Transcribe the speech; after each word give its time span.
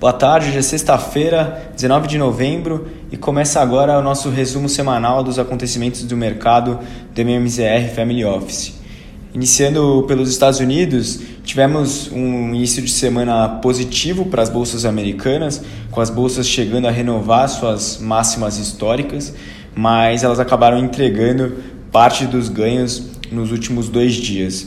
Boa 0.00 0.14
tarde, 0.14 0.48
hoje 0.48 0.56
é 0.56 0.62
sexta-feira, 0.62 1.72
19 1.76 2.08
de 2.08 2.16
novembro, 2.16 2.88
e 3.12 3.18
começa 3.18 3.60
agora 3.60 3.98
o 3.98 4.02
nosso 4.02 4.30
resumo 4.30 4.66
semanal 4.66 5.22
dos 5.22 5.38
acontecimentos 5.38 6.04
do 6.04 6.16
mercado 6.16 6.78
do 7.14 7.20
MMZR 7.20 7.94
Family 7.94 8.24
Office. 8.24 8.80
Iniciando 9.34 10.02
pelos 10.08 10.30
Estados 10.30 10.58
Unidos, 10.58 11.20
tivemos 11.44 12.10
um 12.10 12.54
início 12.54 12.80
de 12.82 12.90
semana 12.90 13.46
positivo 13.60 14.24
para 14.24 14.40
as 14.40 14.48
bolsas 14.48 14.86
americanas, 14.86 15.60
com 15.90 16.00
as 16.00 16.08
bolsas 16.08 16.48
chegando 16.48 16.88
a 16.88 16.90
renovar 16.90 17.46
suas 17.50 17.98
máximas 17.98 18.56
históricas, 18.56 19.34
mas 19.76 20.24
elas 20.24 20.40
acabaram 20.40 20.78
entregando 20.78 21.56
parte 21.92 22.24
dos 22.24 22.48
ganhos 22.48 23.02
nos 23.30 23.52
últimos 23.52 23.90
dois 23.90 24.14
dias. 24.14 24.66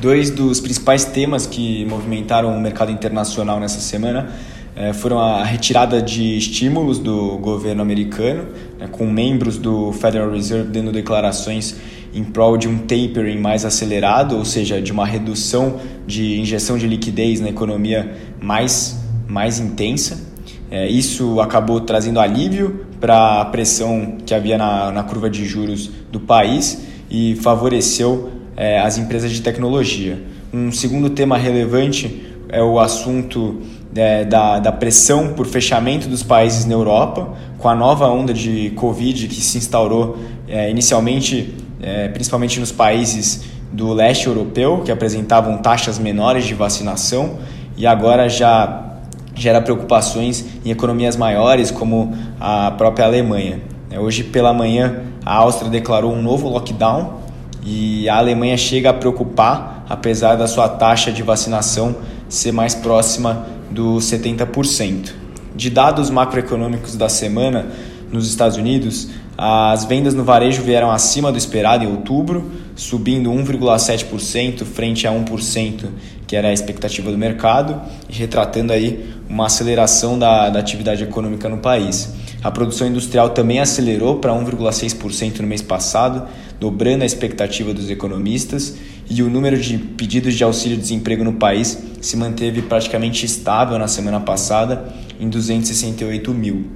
Dois 0.00 0.30
dos 0.30 0.60
principais 0.60 1.04
temas 1.04 1.48
que 1.48 1.84
movimentaram 1.86 2.56
o 2.56 2.60
mercado 2.60 2.92
internacional 2.92 3.58
nessa 3.58 3.80
semana 3.80 4.28
é, 4.78 4.92
foram 4.92 5.18
a 5.18 5.42
retirada 5.42 6.00
de 6.00 6.38
estímulos 6.38 7.00
do 7.00 7.36
governo 7.38 7.82
americano, 7.82 8.44
né, 8.78 8.86
com 8.86 9.10
membros 9.10 9.58
do 9.58 9.92
Federal 9.92 10.30
Reserve 10.30 10.70
dando 10.70 10.92
declarações 10.92 11.74
em 12.14 12.22
prol 12.22 12.56
de 12.56 12.68
um 12.68 12.78
tapering 12.78 13.40
mais 13.40 13.64
acelerado, 13.64 14.36
ou 14.36 14.44
seja, 14.44 14.80
de 14.80 14.92
uma 14.92 15.04
redução 15.04 15.80
de 16.06 16.40
injeção 16.40 16.78
de 16.78 16.86
liquidez 16.86 17.40
na 17.40 17.48
economia 17.48 18.16
mais, 18.40 19.00
mais 19.26 19.58
intensa. 19.58 20.28
É, 20.70 20.86
isso 20.86 21.40
acabou 21.40 21.80
trazendo 21.80 22.20
alívio 22.20 22.86
para 23.00 23.40
a 23.40 23.44
pressão 23.46 24.18
que 24.24 24.32
havia 24.32 24.56
na, 24.56 24.92
na 24.92 25.02
curva 25.02 25.28
de 25.28 25.44
juros 25.44 25.90
do 26.12 26.20
país 26.20 26.86
e 27.10 27.34
favoreceu 27.42 28.30
é, 28.56 28.78
as 28.78 28.96
empresas 28.96 29.32
de 29.32 29.42
tecnologia. 29.42 30.22
Um 30.52 30.70
segundo 30.70 31.10
tema 31.10 31.36
relevante 31.36 32.28
é 32.48 32.62
o 32.62 32.78
assunto 32.78 33.60
é, 33.94 34.24
da, 34.24 34.58
da 34.58 34.72
pressão 34.72 35.32
por 35.34 35.46
fechamento 35.46 36.08
dos 36.08 36.22
países 36.22 36.64
na 36.64 36.74
Europa, 36.74 37.30
com 37.58 37.68
a 37.68 37.74
nova 37.74 38.08
onda 38.08 38.32
de 38.32 38.70
Covid 38.70 39.28
que 39.28 39.40
se 39.40 39.58
instaurou 39.58 40.16
é, 40.46 40.70
inicialmente, 40.70 41.54
é, 41.82 42.08
principalmente 42.08 42.60
nos 42.60 42.72
países 42.72 43.44
do 43.72 43.92
leste 43.92 44.26
europeu, 44.26 44.82
que 44.84 44.90
apresentavam 44.90 45.58
taxas 45.58 45.98
menores 45.98 46.44
de 46.44 46.54
vacinação, 46.54 47.38
e 47.76 47.86
agora 47.86 48.28
já 48.28 48.84
gera 49.34 49.60
preocupações 49.60 50.44
em 50.64 50.70
economias 50.70 51.16
maiores, 51.16 51.70
como 51.70 52.14
a 52.40 52.70
própria 52.72 53.06
Alemanha. 53.06 53.60
É, 53.90 53.98
hoje 53.98 54.24
pela 54.24 54.52
manhã, 54.52 55.02
a 55.24 55.36
Áustria 55.36 55.70
declarou 55.70 56.12
um 56.12 56.22
novo 56.22 56.48
lockdown 56.48 57.20
e 57.64 58.08
a 58.08 58.16
Alemanha 58.16 58.56
chega 58.56 58.90
a 58.90 58.94
preocupar, 58.94 59.84
apesar 59.88 60.36
da 60.36 60.46
sua 60.46 60.68
taxa 60.68 61.12
de 61.12 61.22
vacinação 61.22 61.96
ser 62.28 62.52
mais 62.52 62.74
próxima 62.74 63.46
dos 63.70 64.04
70%. 64.04 65.12
De 65.54 65.70
dados 65.70 66.10
macroeconômicos 66.10 66.96
da 66.96 67.08
semana 67.08 67.66
nos 68.12 68.28
Estados 68.28 68.56
Unidos, 68.56 69.08
as 69.36 69.84
vendas 69.84 70.14
no 70.14 70.24
varejo 70.24 70.62
vieram 70.62 70.90
acima 70.90 71.30
do 71.30 71.38
esperado 71.38 71.84
em 71.84 71.86
outubro, 71.86 72.50
subindo 72.74 73.30
1,7% 73.30 74.64
frente 74.64 75.06
a 75.06 75.12
1% 75.12 75.88
que 76.28 76.36
era 76.36 76.48
a 76.48 76.52
expectativa 76.52 77.10
do 77.10 77.16
mercado, 77.16 77.80
retratando 78.06 78.70
aí 78.74 79.14
uma 79.28 79.46
aceleração 79.46 80.18
da, 80.18 80.50
da 80.50 80.58
atividade 80.60 81.02
econômica 81.02 81.48
no 81.48 81.56
país. 81.56 82.12
A 82.44 82.50
produção 82.50 82.86
industrial 82.86 83.30
também 83.30 83.60
acelerou 83.60 84.16
para 84.18 84.32
1,6% 84.32 85.40
no 85.40 85.46
mês 85.46 85.62
passado, 85.62 86.28
dobrando 86.60 87.02
a 87.02 87.06
expectativa 87.06 87.72
dos 87.72 87.88
economistas, 87.88 88.76
e 89.10 89.22
o 89.22 89.30
número 89.30 89.58
de 89.58 89.78
pedidos 89.78 90.34
de 90.34 90.44
auxílio-desemprego 90.44 91.24
no 91.24 91.34
país 91.34 91.78
se 92.00 92.16
manteve 92.16 92.62
praticamente 92.62 93.24
estável 93.24 93.78
na 93.78 93.88
semana 93.88 94.20
passada, 94.20 94.92
em 95.18 95.28
268 95.28 96.32
mil. 96.34 96.66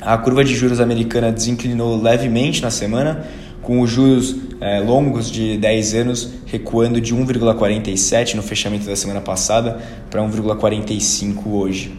A 0.00 0.16
curva 0.18 0.44
de 0.44 0.54
juros 0.54 0.80
americana 0.80 1.30
desinclinou 1.30 2.00
levemente 2.00 2.62
na 2.62 2.70
semana, 2.70 3.26
com 3.62 3.80
os 3.80 3.90
juros 3.90 4.36
é, 4.60 4.80
longos 4.80 5.30
de 5.30 5.56
10 5.56 5.94
anos 5.94 6.30
recuando 6.46 7.00
de 7.00 7.14
1,47 7.14 8.34
no 8.34 8.42
fechamento 8.42 8.86
da 8.86 8.96
semana 8.96 9.20
passada 9.20 9.78
para 10.10 10.22
1,45 10.22 11.46
hoje. 11.46 11.92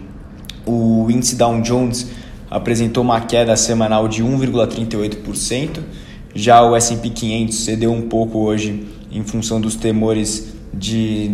O 0.66 1.08
índice 1.10 1.36
Dow 1.36 1.60
Jones 1.62 2.08
apresentou 2.50 3.04
uma 3.04 3.22
queda 3.22 3.56
semanal 3.56 4.08
de 4.08 4.24
1,38%, 4.24 5.80
já 6.34 6.62
o 6.62 6.76
S&P 6.76 7.10
500 7.10 7.56
cedeu 7.56 7.92
um 7.92 8.04
pouco 8.04 8.40
hoje 8.40 8.86
em 9.16 9.24
função 9.24 9.62
dos 9.62 9.76
temores 9.76 10.54
de, 10.74 11.30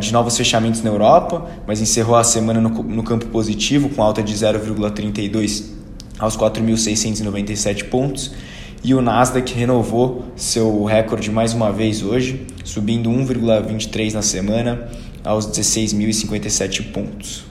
de 0.00 0.12
novos 0.12 0.36
fechamentos 0.36 0.82
na 0.82 0.90
Europa, 0.90 1.46
mas 1.66 1.80
encerrou 1.80 2.16
a 2.16 2.24
semana 2.24 2.60
no, 2.60 2.68
no 2.68 3.02
campo 3.02 3.26
positivo, 3.26 3.88
com 3.88 4.02
alta 4.02 4.22
de 4.22 4.34
0,32 4.34 5.66
aos 6.18 6.36
4.697 6.36 7.88
pontos. 7.88 8.32
E 8.84 8.94
o 8.94 9.00
Nasdaq 9.00 9.54
renovou 9.54 10.24
seu 10.34 10.82
recorde 10.82 11.30
mais 11.30 11.54
uma 11.54 11.70
vez 11.70 12.02
hoje, 12.02 12.44
subindo 12.64 13.08
1,23 13.08 14.12
na 14.12 14.22
semana 14.22 14.88
aos 15.24 15.46
16.057 15.46 16.90
pontos. 16.90 17.44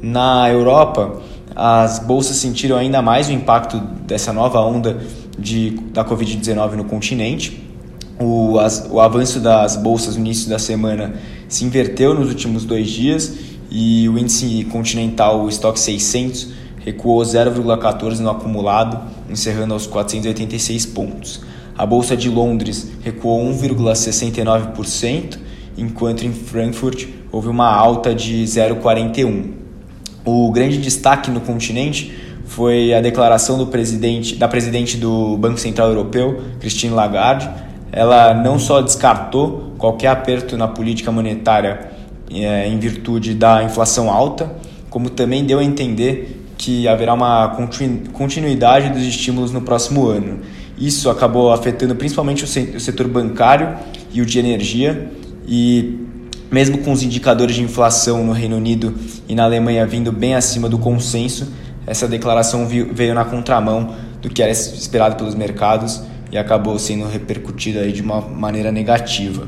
Na 0.00 0.48
Europa, 0.50 1.20
as 1.54 1.98
bolsas 1.98 2.36
sentiram 2.36 2.78
ainda 2.78 3.02
mais 3.02 3.28
o 3.28 3.32
impacto 3.32 3.78
dessa 4.06 4.32
nova 4.32 4.60
onda 4.60 4.98
de, 5.38 5.70
da 5.92 6.02
Covid-19 6.02 6.72
no 6.72 6.84
continente. 6.84 7.71
O, 8.20 8.58
as, 8.58 8.86
o 8.90 9.00
avanço 9.00 9.40
das 9.40 9.76
bolsas 9.76 10.16
no 10.16 10.20
início 10.20 10.48
da 10.48 10.58
semana 10.58 11.14
se 11.48 11.64
inverteu 11.64 12.14
nos 12.14 12.28
últimos 12.28 12.64
dois 12.64 12.88
dias 12.88 13.34
e 13.70 14.08
o 14.08 14.18
índice 14.18 14.66
continental, 14.70 15.44
o 15.44 15.48
estoque 15.48 15.80
600, 15.80 16.48
recuou 16.84 17.22
0,14 17.22 18.18
no 18.18 18.30
acumulado, 18.30 19.00
encerrando 19.30 19.72
aos 19.72 19.86
486 19.86 20.86
pontos. 20.86 21.40
A 21.76 21.86
bolsa 21.86 22.16
de 22.16 22.28
Londres 22.28 22.92
recuou 23.02 23.42
1,69%, 23.50 25.38
enquanto 25.76 26.24
em 26.24 26.32
Frankfurt 26.32 27.06
houve 27.30 27.48
uma 27.48 27.74
alta 27.74 28.14
de 28.14 28.44
0,41. 28.44 29.52
O 30.24 30.52
grande 30.52 30.76
destaque 30.78 31.30
no 31.30 31.40
continente 31.40 32.12
foi 32.44 32.92
a 32.92 33.00
declaração 33.00 33.56
do 33.56 33.66
presidente, 33.66 34.36
da 34.36 34.46
presidente 34.46 34.98
do 34.98 35.36
Banco 35.38 35.58
Central 35.58 35.88
Europeu, 35.88 36.42
Christine 36.60 36.92
Lagarde. 36.92 37.48
Ela 37.92 38.32
não 38.32 38.58
só 38.58 38.80
descartou 38.80 39.74
qualquer 39.76 40.08
aperto 40.08 40.56
na 40.56 40.66
política 40.66 41.12
monetária 41.12 41.90
é, 42.32 42.66
em 42.66 42.78
virtude 42.78 43.34
da 43.34 43.62
inflação 43.62 44.10
alta, 44.10 44.50
como 44.88 45.10
também 45.10 45.44
deu 45.44 45.58
a 45.58 45.64
entender 45.64 46.42
que 46.56 46.88
haverá 46.88 47.12
uma 47.12 47.56
continuidade 48.12 48.88
dos 48.90 49.02
estímulos 49.02 49.52
no 49.52 49.60
próximo 49.60 50.06
ano. 50.06 50.40
Isso 50.78 51.10
acabou 51.10 51.52
afetando 51.52 51.94
principalmente 51.94 52.44
o 52.44 52.80
setor 52.80 53.08
bancário 53.08 53.76
e 54.12 54.22
o 54.22 54.26
de 54.26 54.38
energia, 54.38 55.10
e 55.46 55.98
mesmo 56.50 56.78
com 56.78 56.92
os 56.92 57.02
indicadores 57.02 57.56
de 57.56 57.62
inflação 57.62 58.24
no 58.24 58.32
Reino 58.32 58.56
Unido 58.56 58.94
e 59.28 59.34
na 59.34 59.44
Alemanha 59.44 59.86
vindo 59.86 60.12
bem 60.12 60.34
acima 60.34 60.68
do 60.68 60.78
consenso, 60.78 61.52
essa 61.86 62.06
declaração 62.06 62.66
veio 62.66 63.14
na 63.14 63.24
contramão 63.24 63.94
do 64.20 64.30
que 64.30 64.42
era 64.42 64.52
esperado 64.52 65.16
pelos 65.16 65.34
mercados 65.34 66.02
e 66.32 66.38
acabou 66.38 66.78
sendo 66.78 67.06
repercutida 67.06 67.80
aí 67.80 67.92
de 67.92 68.00
uma 68.00 68.22
maneira 68.22 68.72
negativa. 68.72 69.46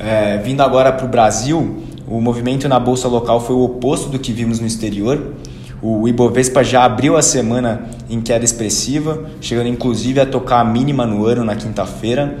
É, 0.00 0.38
vindo 0.38 0.62
agora 0.62 0.90
para 0.90 1.04
o 1.04 1.08
Brasil, 1.08 1.82
o 2.06 2.20
movimento 2.20 2.66
na 2.66 2.80
bolsa 2.80 3.06
local 3.06 3.40
foi 3.40 3.54
o 3.54 3.62
oposto 3.62 4.08
do 4.08 4.18
que 4.18 4.32
vimos 4.32 4.58
no 4.58 4.66
exterior. 4.66 5.34
O 5.82 6.08
Ibovespa 6.08 6.64
já 6.64 6.84
abriu 6.84 7.16
a 7.16 7.22
semana 7.22 7.90
em 8.08 8.20
queda 8.20 8.44
expressiva, 8.44 9.26
chegando 9.40 9.68
inclusive 9.68 10.18
a 10.18 10.24
tocar 10.24 10.60
a 10.60 10.64
mínima 10.64 11.06
no 11.06 11.26
ano 11.26 11.44
na 11.44 11.54
quinta-feira, 11.54 12.38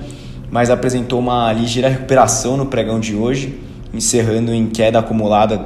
mas 0.50 0.70
apresentou 0.70 1.18
uma 1.18 1.52
ligeira 1.52 1.88
recuperação 1.88 2.56
no 2.56 2.66
pregão 2.66 2.98
de 2.98 3.14
hoje, 3.14 3.60
encerrando 3.92 4.52
em 4.52 4.66
queda 4.66 4.98
acumulada 4.98 5.62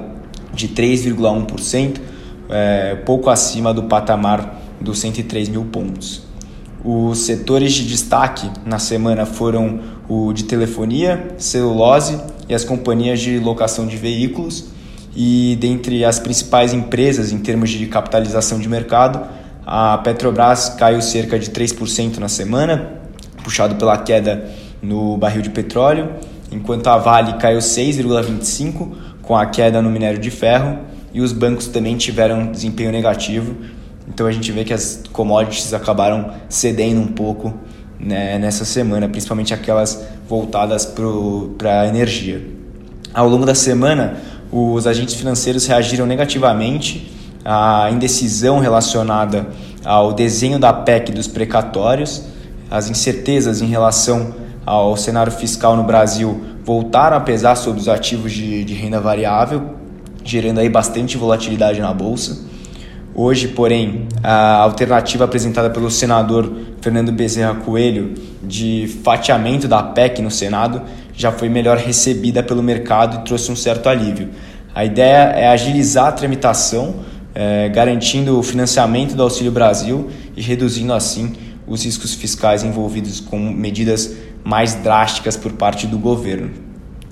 de 0.52 0.68
3,1%, 0.68 2.00
é, 2.50 2.96
pouco 3.06 3.30
acima 3.30 3.72
do 3.72 3.84
patamar 3.84 4.60
dos 4.80 4.98
103 4.98 5.48
mil 5.48 5.64
pontos. 5.64 6.31
Os 6.84 7.20
setores 7.20 7.72
de 7.72 7.86
destaque 7.86 8.50
na 8.66 8.80
semana 8.80 9.24
foram 9.24 9.80
o 10.08 10.32
de 10.32 10.44
telefonia, 10.44 11.28
celulose 11.38 12.18
e 12.48 12.54
as 12.54 12.64
companhias 12.64 13.20
de 13.20 13.38
locação 13.38 13.86
de 13.86 13.96
veículos. 13.96 14.64
E 15.14 15.56
dentre 15.60 16.04
as 16.04 16.18
principais 16.18 16.72
empresas 16.72 17.30
em 17.30 17.38
termos 17.38 17.70
de 17.70 17.86
capitalização 17.86 18.58
de 18.58 18.68
mercado, 18.68 19.20
a 19.64 19.98
Petrobras 19.98 20.70
caiu 20.70 21.00
cerca 21.00 21.38
de 21.38 21.50
3% 21.50 22.18
na 22.18 22.28
semana, 22.28 23.00
puxado 23.44 23.76
pela 23.76 23.96
queda 23.98 24.50
no 24.82 25.16
barril 25.16 25.42
de 25.42 25.50
petróleo, 25.50 26.10
enquanto 26.50 26.88
a 26.88 26.98
Vale 26.98 27.34
caiu 27.34 27.60
6,25% 27.60 28.88
com 29.22 29.36
a 29.36 29.46
queda 29.46 29.80
no 29.80 29.88
minério 29.88 30.18
de 30.18 30.30
ferro 30.30 30.80
e 31.14 31.20
os 31.20 31.32
bancos 31.32 31.68
também 31.68 31.96
tiveram 31.96 32.50
desempenho 32.50 32.90
negativo. 32.90 33.54
Então 34.12 34.26
a 34.26 34.32
gente 34.32 34.52
vê 34.52 34.62
que 34.62 34.74
as 34.74 35.00
commodities 35.10 35.72
acabaram 35.72 36.32
cedendo 36.48 37.00
um 37.00 37.06
pouco 37.06 37.54
né, 37.98 38.38
nessa 38.38 38.64
semana, 38.64 39.08
principalmente 39.08 39.54
aquelas 39.54 40.04
voltadas 40.28 40.84
para 40.84 41.80
a 41.80 41.86
energia. 41.86 42.46
Ao 43.14 43.26
longo 43.26 43.46
da 43.46 43.54
semana, 43.54 44.18
os 44.50 44.86
agentes 44.86 45.14
financeiros 45.14 45.66
reagiram 45.66 46.04
negativamente 46.04 47.10
à 47.42 47.88
indecisão 47.90 48.58
relacionada 48.58 49.46
ao 49.82 50.12
desenho 50.12 50.58
da 50.58 50.72
PEC 50.72 51.10
dos 51.10 51.26
precatórios, 51.26 52.22
as 52.70 52.90
incertezas 52.90 53.62
em 53.62 53.66
relação 53.66 54.34
ao 54.64 54.96
cenário 54.96 55.32
fiscal 55.32 55.76
no 55.76 55.84
Brasil 55.84 56.40
voltaram 56.64 57.16
a 57.16 57.20
pesar 57.20 57.56
sobre 57.56 57.80
os 57.80 57.88
ativos 57.88 58.32
de, 58.32 58.62
de 58.62 58.74
renda 58.74 59.00
variável, 59.00 59.74
gerando 60.22 60.60
aí 60.60 60.68
bastante 60.68 61.16
volatilidade 61.16 61.80
na 61.80 61.92
bolsa. 61.92 62.51
Hoje, 63.14 63.48
porém, 63.48 64.08
a 64.22 64.56
alternativa 64.56 65.24
apresentada 65.24 65.68
pelo 65.68 65.90
senador 65.90 66.50
Fernando 66.80 67.12
Bezerra 67.12 67.54
Coelho 67.56 68.14
de 68.42 68.88
fatiamento 69.04 69.68
da 69.68 69.82
PEC 69.82 70.22
no 70.22 70.30
Senado 70.30 70.80
já 71.14 71.30
foi 71.30 71.50
melhor 71.50 71.76
recebida 71.76 72.42
pelo 72.42 72.62
mercado 72.62 73.18
e 73.18 73.24
trouxe 73.24 73.52
um 73.52 73.56
certo 73.56 73.90
alívio. 73.90 74.30
A 74.74 74.82
ideia 74.82 75.30
é 75.36 75.48
agilizar 75.48 76.06
a 76.06 76.12
tramitação, 76.12 76.96
é, 77.34 77.68
garantindo 77.68 78.38
o 78.38 78.42
financiamento 78.42 79.14
do 79.14 79.22
Auxílio 79.22 79.52
Brasil 79.52 80.08
e 80.34 80.40
reduzindo 80.40 80.94
assim 80.94 81.34
os 81.66 81.84
riscos 81.84 82.14
fiscais 82.14 82.64
envolvidos 82.64 83.20
com 83.20 83.38
medidas 83.38 84.16
mais 84.42 84.74
drásticas 84.74 85.36
por 85.36 85.52
parte 85.52 85.86
do 85.86 85.98
governo. 85.98 86.50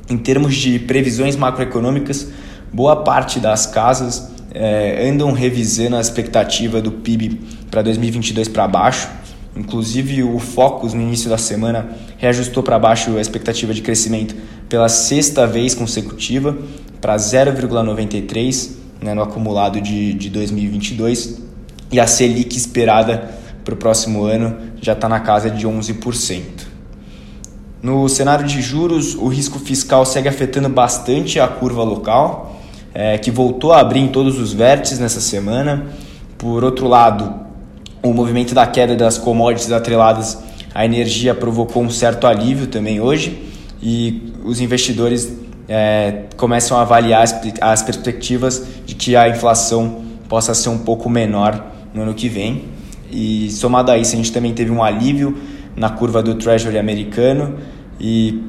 Em 0.08 0.16
termos 0.16 0.56
de 0.56 0.78
previsões 0.78 1.36
macroeconômicas, 1.36 2.26
boa 2.72 2.96
parte 3.04 3.38
das 3.38 3.66
casas 3.66 4.39
é, 4.52 5.08
andam 5.08 5.32
revisando 5.32 5.96
a 5.96 6.00
expectativa 6.00 6.80
do 6.80 6.90
PIB 6.90 7.40
para 7.70 7.82
2022 7.82 8.48
para 8.48 8.66
baixo. 8.66 9.08
Inclusive, 9.56 10.22
o 10.22 10.38
Focus, 10.38 10.94
no 10.94 11.02
início 11.02 11.28
da 11.28 11.38
semana, 11.38 11.88
reajustou 12.18 12.62
para 12.62 12.78
baixo 12.78 13.16
a 13.16 13.20
expectativa 13.20 13.74
de 13.74 13.82
crescimento 13.82 14.34
pela 14.68 14.88
sexta 14.88 15.46
vez 15.46 15.74
consecutiva, 15.74 16.56
para 17.00 17.16
0,93 17.16 18.70
né, 19.00 19.14
no 19.14 19.22
acumulado 19.22 19.80
de, 19.80 20.12
de 20.14 20.30
2022. 20.30 21.42
E 21.90 21.98
a 21.98 22.06
Selic 22.06 22.56
esperada 22.56 23.30
para 23.64 23.74
o 23.74 23.76
próximo 23.76 24.24
ano 24.24 24.56
já 24.80 24.92
está 24.92 25.08
na 25.08 25.20
casa 25.20 25.50
de 25.50 25.66
11%. 25.66 26.42
No 27.82 28.08
cenário 28.08 28.46
de 28.46 28.60
juros, 28.60 29.14
o 29.14 29.26
risco 29.26 29.58
fiscal 29.58 30.04
segue 30.04 30.28
afetando 30.28 30.68
bastante 30.68 31.40
a 31.40 31.48
curva 31.48 31.82
local 31.82 32.49
é, 32.94 33.18
que 33.18 33.30
voltou 33.30 33.72
a 33.72 33.80
abrir 33.80 34.00
em 34.00 34.08
todos 34.08 34.38
os 34.38 34.52
vértices 34.52 34.98
nessa 34.98 35.20
semana. 35.20 35.86
Por 36.36 36.64
outro 36.64 36.88
lado, 36.88 37.34
o 38.02 38.12
movimento 38.12 38.54
da 38.54 38.66
queda 38.66 38.96
das 38.96 39.18
commodities 39.18 39.72
atreladas 39.72 40.38
à 40.74 40.84
energia 40.84 41.34
provocou 41.34 41.82
um 41.82 41.90
certo 41.90 42.26
alívio 42.26 42.66
também 42.66 43.00
hoje 43.00 43.50
e 43.82 44.32
os 44.44 44.60
investidores 44.60 45.32
é, 45.68 46.24
começam 46.36 46.78
a 46.78 46.82
avaliar 46.82 47.22
as, 47.22 47.34
as 47.60 47.82
perspectivas 47.82 48.66
de 48.86 48.94
que 48.94 49.14
a 49.16 49.28
inflação 49.28 50.02
possa 50.28 50.54
ser 50.54 50.68
um 50.68 50.78
pouco 50.78 51.08
menor 51.08 51.64
no 51.94 52.02
ano 52.02 52.14
que 52.14 52.28
vem. 52.28 52.64
E 53.10 53.50
somado 53.50 53.90
a 53.90 53.98
isso, 53.98 54.14
a 54.14 54.16
gente 54.16 54.32
também 54.32 54.52
teve 54.54 54.70
um 54.70 54.82
alívio 54.82 55.36
na 55.76 55.90
curva 55.90 56.22
do 56.22 56.34
Treasury 56.34 56.78
americano 56.78 57.56
e, 58.00 58.42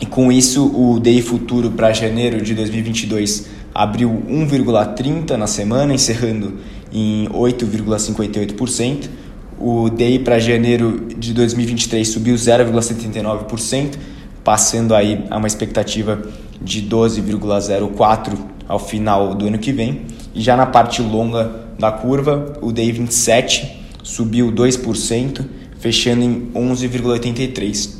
e 0.00 0.06
com 0.06 0.32
isso 0.32 0.66
o 0.74 0.98
DI 0.98 1.22
futuro 1.22 1.70
para 1.70 1.92
janeiro 1.92 2.40
de 2.40 2.54
2022 2.54 3.57
abriu 3.78 4.10
1,30 4.28 5.36
na 5.36 5.46
semana, 5.46 5.94
encerrando 5.94 6.54
em 6.92 7.28
8,58%. 7.28 9.08
O 9.56 9.88
DI 9.88 10.18
para 10.18 10.40
janeiro 10.40 11.06
de 11.16 11.32
2023 11.32 12.08
subiu 12.08 12.34
0,79%, 12.34 13.94
passando 14.42 14.96
aí 14.96 15.24
a 15.30 15.36
uma 15.36 15.46
expectativa 15.46 16.20
de 16.60 16.82
12,04 16.82 18.36
ao 18.66 18.80
final 18.80 19.36
do 19.36 19.46
ano 19.46 19.58
que 19.58 19.70
vem. 19.70 20.02
E 20.34 20.40
já 20.40 20.56
na 20.56 20.66
parte 20.66 21.00
longa 21.00 21.68
da 21.78 21.92
curva, 21.92 22.54
o 22.60 22.72
DI 22.72 22.90
27 22.90 23.80
subiu 24.02 24.50
2%, 24.50 25.44
fechando 25.78 26.24
em 26.24 26.50
11,83. 26.52 27.90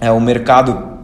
É, 0.00 0.10
o 0.10 0.18
mercado 0.18 0.96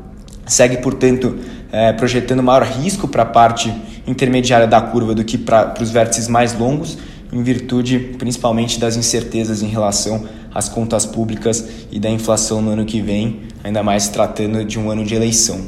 segue, 0.47 0.79
portanto, 0.79 1.37
é, 1.71 1.93
projetando 1.93 2.43
maior 2.43 2.63
risco 2.63 3.07
para 3.07 3.25
a 3.25 3.27
parte 3.27 3.71
intermediária 4.07 4.67
da 4.67 4.81
curva 4.81 5.15
do 5.15 5.25
que 5.25 5.39
para 5.39 5.75
os 5.81 5.91
vértices 5.91 6.29
mais 6.29 6.59
longos, 6.59 6.99
em 7.33 7.43
virtude 7.43 7.99
principalmente 8.19 8.79
das 8.79 8.97
incertezas 8.97 9.63
em 9.63 9.69
relação 9.69 10.27
às 10.55 10.69
contas 10.69 11.07
públicas 11.07 11.67
e 11.91 11.99
da 11.99 12.11
inflação 12.11 12.61
no 12.61 12.73
ano 12.73 12.85
que 12.85 13.01
vem, 13.01 13.41
ainda 13.65 13.83
mais 13.83 14.09
tratando 14.09 14.65
de 14.65 14.79
um 14.79 14.91
ano 14.91 15.05
de 15.05 15.15
eleição. 15.15 15.61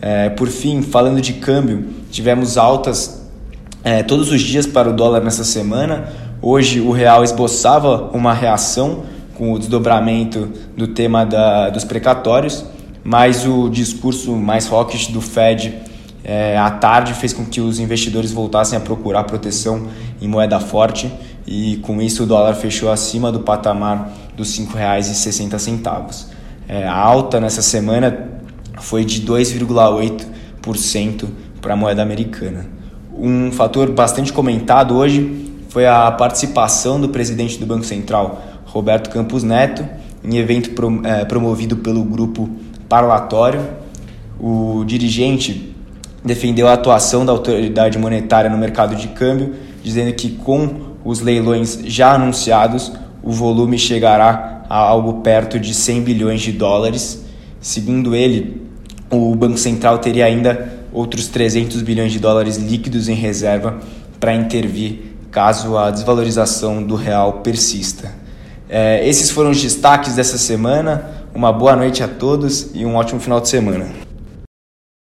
É, 0.00 0.30
por 0.30 0.48
fim, 0.48 0.82
falando 0.82 1.20
de 1.20 1.34
câmbio, 1.34 1.86
tivemos 2.10 2.56
altas 2.56 3.22
é, 3.82 4.02
todos 4.02 4.30
os 4.30 4.40
dias 4.40 4.66
para 4.66 4.88
o 4.88 4.92
dólar 4.92 5.22
nessa 5.22 5.44
semana. 5.44 6.08
Hoje 6.40 6.80
o 6.80 6.90
real 6.90 7.22
esboçava 7.22 8.10
uma 8.14 8.32
reação 8.32 9.04
com 9.34 9.52
o 9.52 9.58
desdobramento 9.58 10.50
do 10.76 10.88
tema 10.88 11.24
da, 11.24 11.70
dos 11.70 11.84
precatórios, 11.84 12.64
mas 13.02 13.46
o 13.46 13.68
discurso 13.68 14.32
mais 14.32 14.70
hawkish 14.70 15.08
do 15.08 15.20
Fed 15.20 15.74
é, 16.24 16.56
à 16.56 16.70
tarde 16.70 17.12
fez 17.12 17.34
com 17.34 17.44
que 17.44 17.60
os 17.60 17.78
investidores 17.78 18.32
voltassem 18.32 18.78
a 18.78 18.80
procurar 18.80 19.24
proteção 19.24 19.88
em 20.22 20.26
moeda 20.26 20.58
forte 20.58 21.12
e 21.46 21.76
com 21.82 22.00
isso 22.00 22.22
o 22.22 22.26
dólar 22.26 22.54
fechou 22.54 22.90
acima 22.90 23.30
do 23.30 23.40
patamar 23.40 24.10
dos 24.34 24.58
R$ 24.58 24.64
5,60. 24.64 26.28
É, 26.66 26.86
a 26.86 26.96
alta 26.96 27.38
nessa 27.38 27.60
semana 27.60 28.30
foi 28.80 29.04
de 29.04 29.20
2,8% 29.20 31.28
para 31.60 31.74
a 31.74 31.76
moeda 31.76 32.02
americana. 32.02 32.64
Um 33.12 33.52
fator 33.52 33.90
bastante 33.90 34.32
comentado 34.32 34.96
hoje 34.96 35.52
foi 35.68 35.86
a 35.86 36.10
participação 36.10 36.98
do 36.98 37.10
presidente 37.10 37.58
do 37.58 37.66
Banco 37.66 37.84
Central, 37.84 38.42
Roberto 38.64 39.10
Campos 39.10 39.42
Neto, 39.42 39.86
em 40.24 40.38
evento 40.38 40.70
é, 41.04 41.26
promovido 41.26 41.76
pelo 41.76 42.02
grupo 42.02 42.48
parlatório. 42.88 43.60
O 44.40 44.84
dirigente 44.86 45.73
defendeu 46.24 46.66
a 46.66 46.72
atuação 46.72 47.26
da 47.26 47.32
autoridade 47.32 47.98
monetária 47.98 48.48
no 48.48 48.56
mercado 48.56 48.96
de 48.96 49.08
câmbio, 49.08 49.54
dizendo 49.82 50.12
que 50.14 50.30
com 50.30 50.94
os 51.04 51.20
leilões 51.20 51.78
já 51.84 52.14
anunciados, 52.14 52.92
o 53.22 53.30
volume 53.30 53.78
chegará 53.78 54.64
a 54.68 54.76
algo 54.76 55.20
perto 55.20 55.60
de 55.60 55.74
100 55.74 56.02
bilhões 56.02 56.40
de 56.40 56.52
dólares. 56.52 57.22
Segundo 57.60 58.14
ele, 58.14 58.62
o 59.10 59.34
Banco 59.34 59.58
Central 59.58 59.98
teria 59.98 60.24
ainda 60.24 60.72
outros 60.92 61.28
300 61.28 61.82
bilhões 61.82 62.12
de 62.12 62.18
dólares 62.18 62.56
líquidos 62.56 63.08
em 63.08 63.14
reserva 63.14 63.78
para 64.18 64.34
intervir 64.34 65.14
caso 65.30 65.76
a 65.76 65.90
desvalorização 65.90 66.82
do 66.82 66.94
real 66.94 67.34
persista. 67.34 68.12
É, 68.68 69.06
esses 69.06 69.30
foram 69.30 69.50
os 69.50 69.60
destaques 69.60 70.14
dessa 70.14 70.38
semana. 70.38 71.10
Uma 71.34 71.52
boa 71.52 71.74
noite 71.74 72.02
a 72.02 72.08
todos 72.08 72.70
e 72.72 72.86
um 72.86 72.94
ótimo 72.94 73.20
final 73.20 73.40
de 73.40 73.48
semana. 73.48 74.13